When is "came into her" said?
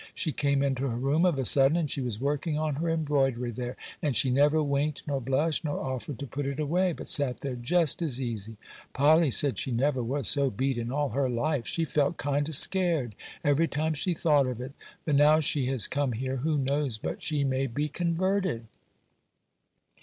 0.31-0.95